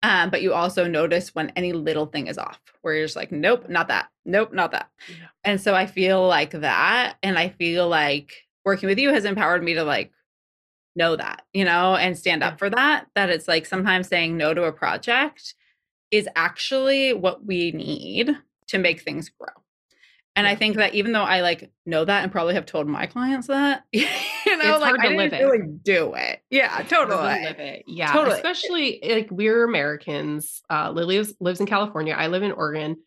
[0.01, 3.31] Um, but you also notice when any little thing is off, where you're just like,
[3.31, 4.09] nope, not that.
[4.25, 4.89] Nope, not that.
[5.09, 5.27] Yeah.
[5.43, 7.17] And so I feel like that.
[7.21, 8.31] And I feel like
[8.63, 10.11] working with you has empowered me to like
[10.95, 13.07] know that, you know, and stand up for that.
[13.15, 15.55] That it's like sometimes saying no to a project
[16.11, 18.31] is actually what we need
[18.67, 19.49] to make things grow.
[20.35, 23.07] And I think that even though I like know that and probably have told my
[23.07, 24.07] clients that, you know,
[24.45, 26.41] it's like I didn't really do it.
[26.49, 27.43] Yeah, totally.
[27.43, 27.83] Live it.
[27.87, 28.35] Yeah, totally.
[28.35, 30.61] Especially like we're Americans.
[30.69, 32.15] Uh, Lily lives, lives in California.
[32.17, 32.97] I live in Oregon.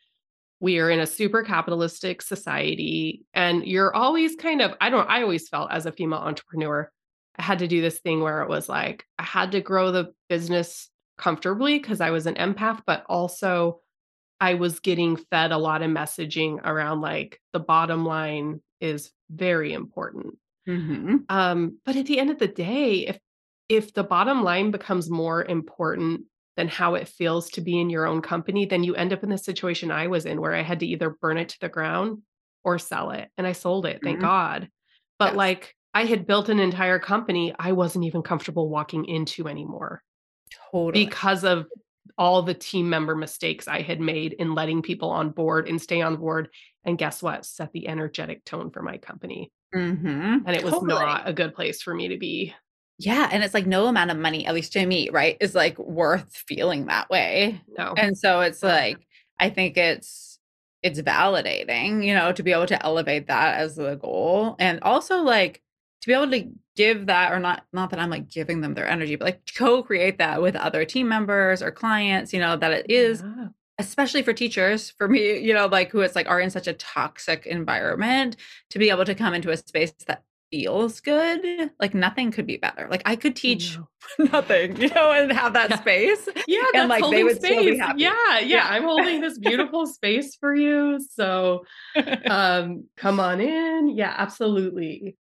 [0.61, 4.75] We are in a super capitalistic society, and you're always kind of.
[4.81, 5.09] I don't.
[5.09, 6.91] I always felt as a female entrepreneur,
[7.39, 10.13] I had to do this thing where it was like I had to grow the
[10.29, 13.81] business comfortably because I was an empath, but also
[14.43, 19.73] I was getting fed a lot of messaging around like the bottom line is very
[19.73, 20.37] important.
[20.69, 21.19] Mm-hmm.
[21.29, 23.21] Um, but at the end of the day, if
[23.69, 26.23] if the bottom line becomes more important
[26.57, 29.31] than how it feels to be in your own company, then you end up in
[29.31, 32.19] the situation I was in where I had to either burn it to the ground
[32.65, 33.29] or sell it.
[33.39, 34.27] And I sold it, thank mm-hmm.
[34.27, 34.69] God.
[35.21, 35.37] But yes.
[35.37, 40.03] like I had built an entire company I wasn't even comfortable walking into anymore.
[40.73, 41.05] Totally.
[41.05, 41.67] Because of
[42.19, 46.03] all the team member mistakes I had made in letting people on board and stay
[46.03, 46.49] on board.
[46.85, 47.47] And guess what?
[47.47, 49.53] Set the energetic tone for my company.
[49.75, 50.39] Mm-hmm.
[50.47, 50.95] And it was totally.
[50.95, 52.55] not a good place for me to be.
[52.99, 53.29] Yeah.
[53.33, 56.37] And it's like no amount of money, at least to me, right, is like worth
[56.47, 57.61] feeling that way.
[57.79, 57.95] No.
[57.97, 58.99] And so it's like,
[59.41, 60.39] I think it's,
[60.83, 64.57] it's validating, you know, to be able to elevate that as the goal.
[64.59, 65.62] And also like
[66.03, 68.89] to be able to give that or not not that i'm like giving them their
[68.89, 72.91] energy but like co-create that with other team members or clients you know that it
[72.91, 73.49] is yeah.
[73.79, 76.73] especially for teachers for me you know like who it's like are in such a
[76.75, 78.37] toxic environment
[78.71, 82.59] to be able to come into a space that feels good like nothing could be
[82.59, 83.79] better like i could teach
[84.19, 85.81] nothing you know and have that yeah.
[85.81, 87.79] space yeah and like they would space.
[87.79, 91.65] Yeah, yeah, yeah i'm holding this beautiful space for you so
[92.27, 95.17] um come on in yeah absolutely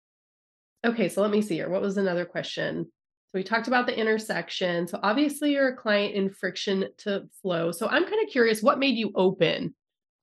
[0.85, 1.69] Okay, so let me see here.
[1.69, 2.85] What was another question?
[3.27, 4.87] So we talked about the intersection.
[4.87, 7.71] So obviously you're a client in friction to flow.
[7.71, 9.75] So I'm kind of curious what made you open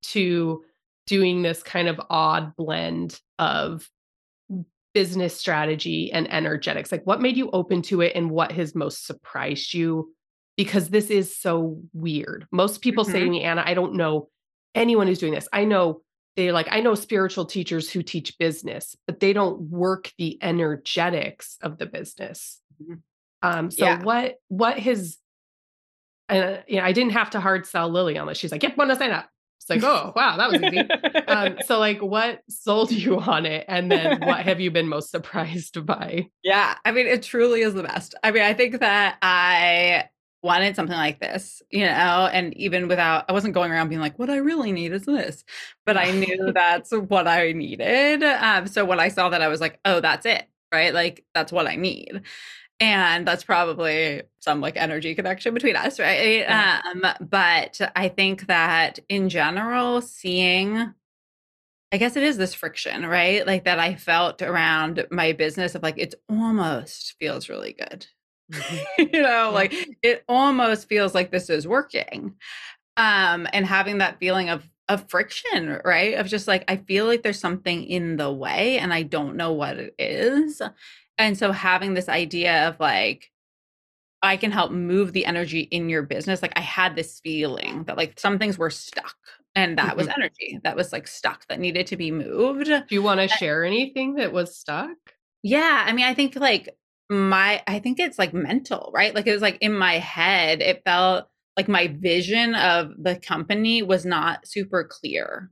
[0.05, 0.63] to
[1.07, 3.89] doing this kind of odd blend of
[4.95, 6.91] business strategy and energetics?
[6.91, 10.15] Like what made you open to it and what has most surprised you?
[10.57, 12.47] Because this is so weird.
[12.53, 13.13] Most people mm-hmm.
[13.13, 13.33] say to mm-hmm.
[13.33, 14.29] me, Anna, I don't know
[14.75, 15.49] anyone who's doing this.
[15.53, 16.03] I know
[16.37, 21.59] they like i know spiritual teachers who teach business but they don't work the energetics
[21.63, 22.61] of the business.
[22.83, 22.95] Mm-hmm.
[23.43, 24.03] um so yeah.
[24.03, 25.19] what what has
[26.29, 28.39] and uh, you know i didn't have to hard sell lily on this.
[28.39, 29.29] She's like yep want to sign up.
[29.61, 30.81] It's like oh wow that was easy.
[31.29, 35.11] Um so like what sold you on it and then what have you been most
[35.11, 36.29] surprised by?
[36.43, 38.15] Yeah i mean it truly is the best.
[38.23, 40.09] I mean i think that i
[40.45, 44.19] wanted something like this, you know, and even without, I wasn't going around being like,
[44.19, 45.45] what I really need is this,
[45.87, 48.23] but I knew that's what I needed.
[48.23, 50.95] Um, so when I saw that, I was like, oh, that's it, right?
[50.95, 52.23] Like, that's what I need.
[52.81, 58.99] and that's probably some like energy connection between us right um but i think that
[59.09, 60.93] in general seeing
[61.93, 65.83] i guess it is this friction right like that i felt around my business of
[65.83, 68.07] like it almost feels really good.
[68.99, 72.35] you know like it almost feels like this is working
[72.97, 77.23] um and having that feeling of of friction right of just like i feel like
[77.23, 80.61] there's something in the way and i don't know what it is
[81.19, 83.31] and so having this idea of like,
[84.23, 86.41] I can help move the energy in your business.
[86.41, 89.17] Like I had this feeling that like some things were stuck
[89.55, 89.99] and that mm-hmm.
[89.99, 92.67] was energy that was like stuck that needed to be moved.
[92.67, 94.97] Do you want to share anything that was stuck?
[95.43, 95.85] Yeah.
[95.87, 96.71] I mean, I think like
[97.11, 99.15] my, I think it's like mental, right?
[99.15, 103.83] Like it was like in my head, it felt like my vision of the company
[103.83, 105.51] was not super clear.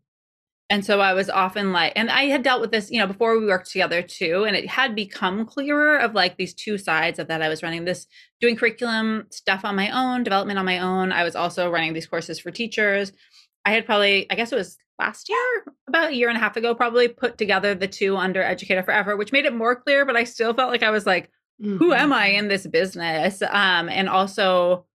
[0.71, 3.39] And so I was often like, and I had dealt with this, you know, before
[3.39, 4.45] we worked together too.
[4.45, 7.43] And it had become clearer of like these two sides of that.
[7.43, 8.07] I was running this,
[8.41, 11.13] doing curriculum stuff on my own, development on my own.
[11.13, 13.13] I was also running these courses for teachers.
[13.67, 16.57] I had probably, I guess it was last year, about a year and a half
[16.57, 20.17] ago, probably put together the two under Educator Forever, which made it more clear, but
[20.17, 21.31] I still felt like I was like,
[21.63, 21.77] mm-hmm.
[21.77, 23.43] who am I in this business?
[23.43, 24.87] Um, and also,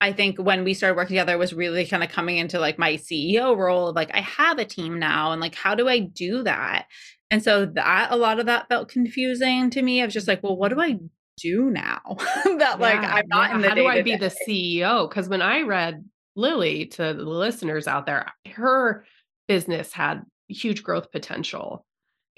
[0.00, 2.78] I think when we started working together it was really kind of coming into like
[2.78, 6.00] my CEO role of like I have a team now and like how do I
[6.00, 6.86] do that?
[7.30, 10.02] And so that a lot of that felt confusing to me.
[10.02, 10.98] I was just like, well, what do I
[11.38, 12.00] do now?
[12.58, 13.56] that like yeah, I'm not yeah.
[13.56, 15.08] in the How do I be the CEO?
[15.08, 16.04] Because when I read
[16.36, 19.04] Lily to the listeners out there, her
[19.48, 21.85] business had huge growth potential.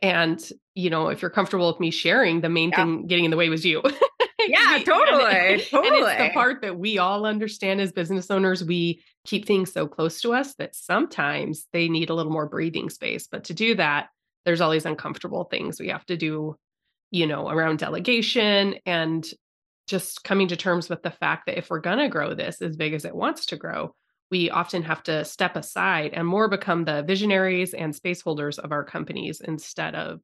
[0.00, 0.40] And,
[0.74, 2.76] you know, if you're comfortable with me sharing, the main yeah.
[2.76, 3.82] thing getting in the way was you.
[4.46, 5.24] yeah, totally.
[5.24, 5.88] And, totally.
[5.98, 8.62] And it's the part that we all understand as business owners.
[8.62, 12.90] We keep things so close to us that sometimes they need a little more breathing
[12.90, 13.26] space.
[13.30, 14.08] But to do that,
[14.44, 16.56] there's all these uncomfortable things we have to do,
[17.10, 19.28] you know, around delegation and
[19.88, 22.76] just coming to terms with the fact that if we're going to grow this as
[22.76, 23.94] big as it wants to grow,
[24.30, 28.72] we often have to step aside and more become the visionaries and space holders of
[28.72, 30.20] our companies instead of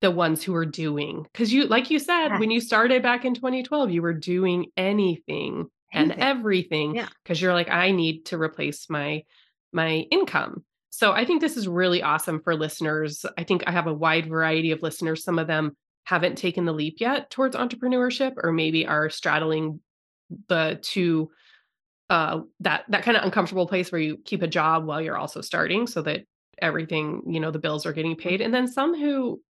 [0.00, 2.38] the ones who are doing because you like you said yeah.
[2.38, 6.12] when you started back in 2012 you were doing anything, anything.
[6.12, 7.46] and everything because yeah.
[7.46, 9.22] you're like i need to replace my
[9.72, 13.88] my income so i think this is really awesome for listeners i think i have
[13.88, 18.32] a wide variety of listeners some of them haven't taken the leap yet towards entrepreneurship
[18.42, 19.80] or maybe are straddling
[20.48, 21.28] the two
[22.10, 25.40] uh that that kind of uncomfortable place where you keep a job while you're also
[25.40, 26.22] starting so that
[26.60, 29.40] everything you know the bills are getting paid and then some who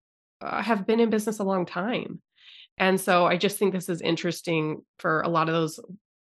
[0.40, 2.21] uh, have been in business a long time.
[2.77, 5.81] And so I just think this is interesting for a lot of those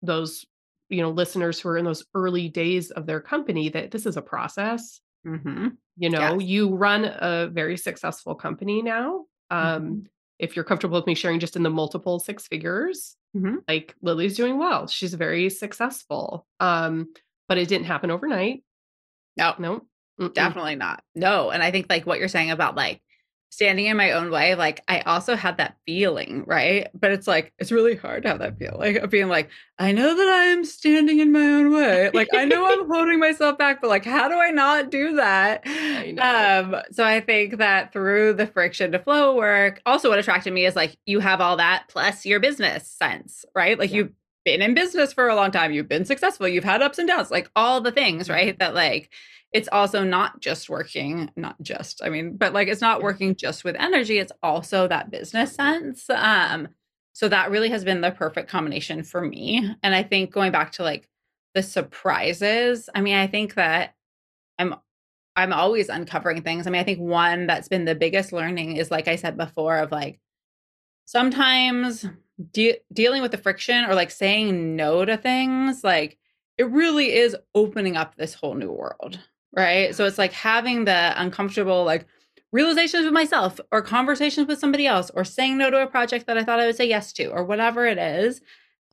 [0.02, 0.44] those
[0.88, 4.16] you know listeners who are in those early days of their company that this is
[4.16, 5.00] a process.
[5.26, 5.68] Mm-hmm.
[5.96, 6.48] You know, yes.
[6.48, 9.24] you run a very successful company now.
[9.50, 9.98] Um, mm-hmm.
[10.38, 13.56] If you're comfortable with me sharing just in the multiple six figures, mm-hmm.
[13.66, 14.86] like Lily's doing well.
[14.86, 16.46] She's very successful.
[16.60, 17.08] Um,
[17.48, 18.62] but it didn't happen overnight.
[19.36, 19.82] No, no,
[20.20, 20.34] Mm-mm.
[20.34, 21.02] definitely not.
[21.14, 21.50] No.
[21.50, 23.00] And I think like what you're saying about like
[23.56, 26.88] standing in my own way, like I also had that feeling, right?
[26.92, 30.14] But it's like it's really hard to have that feeling of being like, I know
[30.14, 32.10] that I'm standing in my own way.
[32.16, 35.62] Like I know I'm holding myself back, but like how do I not do that?
[35.66, 36.12] I
[36.58, 40.66] um, so I think that through the friction to flow work, also what attracted me
[40.66, 43.78] is like you have all that plus your business sense, right?
[43.78, 43.96] Like yeah.
[43.96, 44.12] you've
[44.46, 47.30] been in business for a long time, you've been successful, you've had ups and downs,
[47.30, 48.32] like all the things, mm-hmm.
[48.32, 48.58] right?
[48.58, 49.10] That like
[49.52, 53.64] it's also not just working, not just, I mean, but like it's not working just
[53.64, 56.08] with energy, it's also that business sense.
[56.08, 56.68] Um,
[57.12, 59.74] so that really has been the perfect combination for me.
[59.82, 61.08] And I think going back to like
[61.54, 63.94] the surprises, I mean, I think that
[64.58, 64.76] I'm
[65.34, 66.66] I'm always uncovering things.
[66.66, 69.78] I mean, I think one that's been the biggest learning is like I said before
[69.78, 70.18] of like
[71.04, 72.06] sometimes
[72.52, 76.18] de- dealing with the friction or like saying no to things like
[76.58, 79.18] it really is opening up this whole new world
[79.56, 79.94] right?
[79.94, 82.06] So it's like having the uncomfortable like
[82.52, 86.38] realizations with myself or conversations with somebody else or saying no to a project that
[86.38, 88.40] I thought I would say yes to or whatever it is.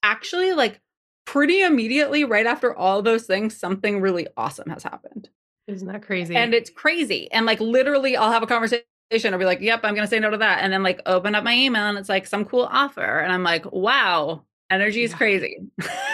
[0.01, 0.82] Actually, like
[1.25, 5.29] pretty immediately right after all those things, something really awesome has happened.
[5.67, 6.36] Isn't that crazy?
[6.36, 7.32] And it's crazy.
[7.32, 8.86] And like literally, I'll have a conversation.
[9.34, 10.63] I'll be like, yep, I'm going to say no to that.
[10.63, 13.19] And then like open up my email and it's like some cool offer.
[13.19, 15.18] And I'm like, wow, Energy is yeah.
[15.18, 15.57] crazy.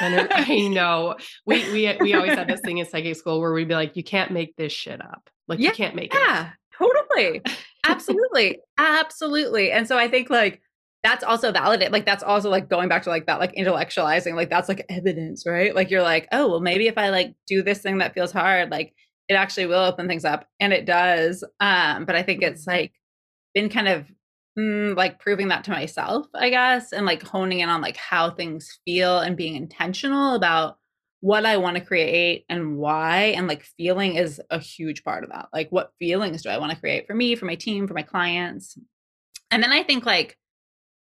[0.01, 1.15] I know.
[1.45, 4.03] We we we always had this thing in psychic school where we'd be like, you
[4.03, 5.29] can't make this shit up.
[5.47, 6.19] Like yeah, you can't make it.
[6.19, 7.41] Yeah, totally.
[7.87, 8.59] Absolutely.
[8.77, 9.71] Absolutely.
[9.71, 10.61] And so I think like
[11.03, 11.89] that's also valid.
[11.91, 15.45] Like that's also like going back to like that like intellectualizing, like that's like evidence,
[15.45, 15.73] right?
[15.73, 18.71] Like you're like, oh well maybe if I like do this thing that feels hard,
[18.71, 18.93] like
[19.29, 20.47] it actually will open things up.
[20.59, 21.43] And it does.
[21.59, 22.71] Um, but I think it's mm-hmm.
[22.71, 22.93] like
[23.53, 24.11] been kind of
[24.57, 28.31] mm, like proving that to myself, I guess, and like honing in on like how
[28.31, 30.77] things feel and being intentional about
[31.21, 33.33] what I want to create and why.
[33.37, 35.49] And like feeling is a huge part of that.
[35.53, 38.01] Like, what feelings do I want to create for me, for my team, for my
[38.01, 38.77] clients?
[39.51, 40.38] And then I think like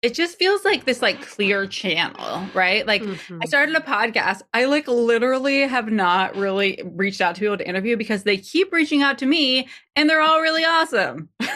[0.02, 2.88] it just feels like this like clear channel, right?
[2.88, 3.40] Like mm-hmm.
[3.42, 4.42] I started a podcast.
[4.52, 8.74] I like literally have not really reached out to people to interview because they keep
[8.74, 11.30] reaching out to me and they're all really awesome.
[11.42, 11.50] so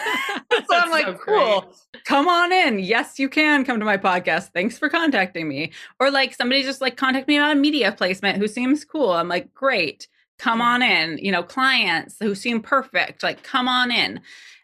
[0.70, 1.74] I'm like, so cool.
[2.04, 2.78] Come on in.
[2.78, 4.50] Yes, you can come to my podcast.
[4.54, 5.72] Thanks for contacting me.
[5.98, 9.10] Or like somebody just like contact me about a media placement who seems cool.
[9.10, 10.06] I'm like, great.
[10.38, 11.18] Come on in.
[11.18, 13.24] You know, clients who seem perfect.
[13.24, 14.20] Like, come on in.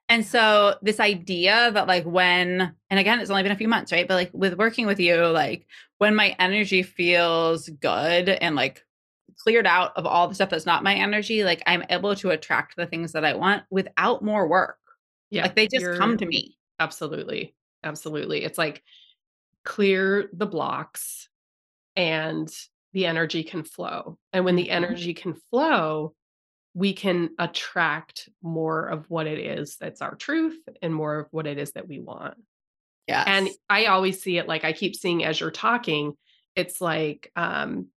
[0.09, 3.93] And so this idea that like when and again it's only been a few months,
[3.93, 4.07] right?
[4.07, 5.67] But like with working with you, like
[5.99, 8.85] when my energy feels good and like
[9.39, 12.77] cleared out of all the stuff that's not my energy, like I'm able to attract
[12.77, 14.79] the things that I want without more work.
[15.31, 15.43] Yeah.
[15.43, 16.59] Like they just come to me.
[16.79, 17.55] Absolutely.
[17.83, 18.45] Absolutely.
[18.45, 18.83] It's like
[19.65, 21.29] clear the blocks
[21.97, 22.53] and
[22.93, 24.19] the energy can flow.
[24.33, 24.85] And when the mm-hmm.
[24.85, 26.15] energy can flow,
[26.75, 31.47] we can attract more of what it is that's our truth and more of what
[31.47, 32.35] it is that we want.
[33.07, 33.25] Yeah.
[33.27, 36.15] And I always see it like I keep seeing as you're talking,
[36.57, 37.89] it's like um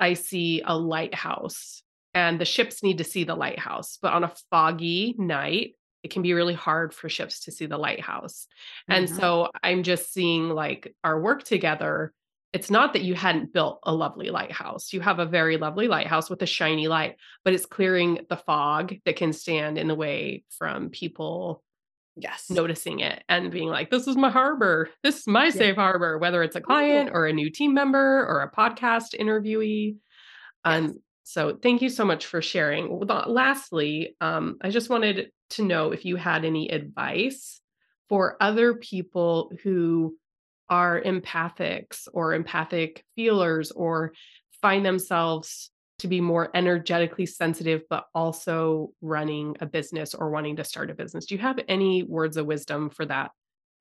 [0.00, 1.82] I see a lighthouse
[2.14, 6.22] and the ships need to see the lighthouse, but on a foggy night, it can
[6.22, 8.46] be really hard for ships to see the lighthouse.
[8.90, 8.98] Mm-hmm.
[8.98, 12.12] And so I'm just seeing like our work together
[12.52, 14.92] it's not that you hadn't built a lovely lighthouse.
[14.92, 18.94] You have a very lovely lighthouse with a shiny light, but it's clearing the fog
[19.06, 21.62] that can stand in the way from people
[22.16, 25.50] yes noticing it and being like this is my harbor this is my yeah.
[25.50, 29.96] safe harbor whether it's a client or a new team member or a podcast interviewee
[30.64, 30.90] um, yes.
[30.90, 35.90] um so thank you so much for sharing lastly um, i just wanted to know
[35.90, 37.62] if you had any advice
[38.10, 40.14] for other people who
[40.68, 44.12] are empathics or empathic feelers or
[44.60, 50.64] find themselves to be more energetically sensitive, but also running a business or wanting to
[50.64, 51.26] start a business.
[51.26, 53.30] Do you have any words of wisdom for that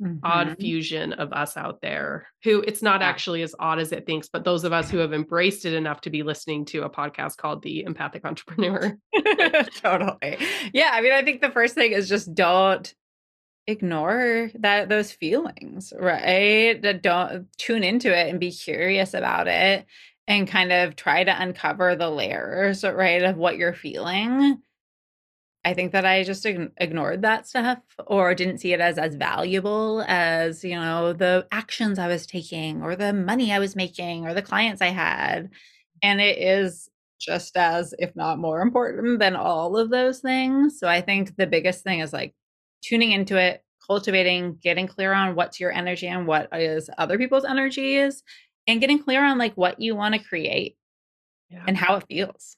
[0.01, 0.17] mm-hmm.
[0.23, 4.27] odd fusion of us out there who it's not actually as odd as it thinks,
[4.27, 7.37] but those of us who have embraced it enough to be listening to a podcast
[7.37, 8.97] called The Empathic Entrepreneur?
[9.81, 10.37] totally.
[10.73, 10.91] Yeah.
[10.93, 12.93] I mean, I think the first thing is just don't
[13.67, 16.81] ignore that those feelings right?
[17.01, 19.85] Don't tune into it and be curious about it
[20.27, 24.61] and kind of try to uncover the layers right of what you're feeling.
[25.63, 30.03] I think that i just ignored that stuff or didn't see it as as valuable
[30.07, 34.33] as you know the actions i was taking or the money i was making or
[34.33, 35.51] the clients i had.
[36.01, 36.89] And it is
[37.19, 40.79] just as if not more important than all of those things.
[40.79, 42.33] So i think the biggest thing is like
[42.81, 47.45] tuning into it, cultivating, getting clear on what's your energy and what is other people's
[47.45, 48.23] energy is,
[48.67, 50.77] and getting clear on like what you want to create
[51.49, 51.63] yeah.
[51.67, 52.57] and how it feels.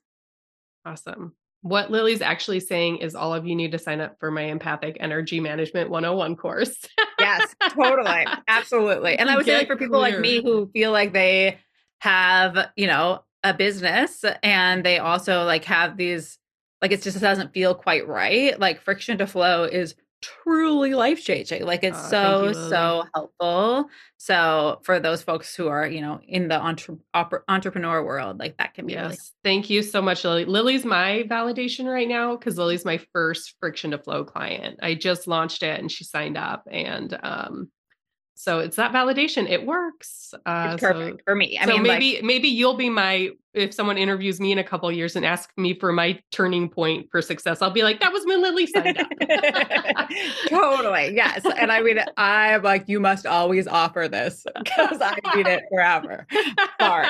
[0.85, 1.33] Awesome.
[1.61, 4.97] What Lily's actually saying is all of you need to sign up for my empathic
[4.99, 6.75] energy management 101 course.
[7.19, 8.27] yes, totally.
[8.47, 9.15] Absolutely.
[9.19, 10.11] And I would Get say like for people clear.
[10.11, 11.59] like me who feel like they
[11.99, 16.37] have, you know, a business and they also like have these
[16.81, 18.59] like it just doesn't feel quite right.
[18.59, 21.65] Like friction to flow is truly life changing.
[21.65, 23.89] Like it's so you, so helpful.
[24.17, 26.97] So for those folks who are you know in the entre-
[27.47, 28.93] entrepreneur world, like that can be.
[28.93, 30.45] Yes, really- thank you so much, Lily.
[30.45, 34.79] Lily's my validation right now because Lily's my first friction to flow client.
[34.81, 37.69] I just launched it and she signed up, and um,
[38.35, 39.49] so it's that validation.
[39.49, 40.33] It works.
[40.45, 41.57] Uh, it's perfect so, for me.
[41.57, 44.63] I so mean, maybe like, maybe you'll be my if someone interviews me in a
[44.63, 47.61] couple years and asks me for my turning point for success.
[47.61, 49.07] I'll be like, that was when Lily signed up.
[50.47, 51.15] totally.
[51.15, 51.45] Yes.
[51.57, 56.25] And I mean, I'm like, you must always offer this because I need it forever.
[56.81, 57.07] Sorry.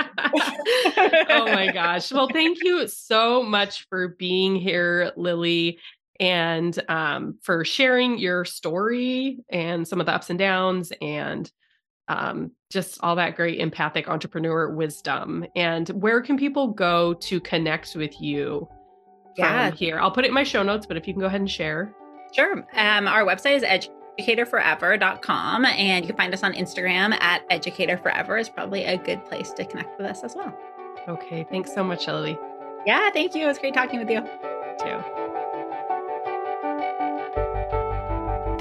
[1.29, 2.11] oh my gosh.
[2.11, 5.79] Well, thank you so much for being here, Lily
[6.19, 11.51] and um, for sharing your story and some of the ups and downs and
[12.07, 15.45] um, just all that great empathic entrepreneur wisdom.
[15.55, 18.67] And where can people go to connect with you
[19.37, 19.71] yeah.
[19.71, 19.99] here?
[19.99, 21.93] I'll put it in my show notes, but if you can go ahead and share.
[22.33, 22.65] Sure.
[22.75, 23.63] Um, our website is
[24.19, 29.51] educatorforever.com and you can find us on Instagram at educatorforever is probably a good place
[29.53, 30.57] to connect with us as well.
[31.07, 31.45] Okay.
[31.49, 32.37] Thanks so much, Ellie.
[32.85, 33.43] Yeah, thank you.
[33.43, 34.21] It was great talking with you.
[34.79, 35.12] too.